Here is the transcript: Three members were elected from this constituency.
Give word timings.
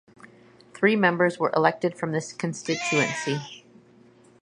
Three 0.73 0.95
members 0.95 1.37
were 1.37 1.53
elected 1.55 1.95
from 1.95 2.11
this 2.11 2.33
constituency. 2.33 3.65